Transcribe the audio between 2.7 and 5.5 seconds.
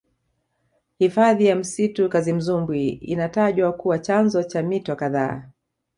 inatajwa kuwa chanzo cha mito kadhaa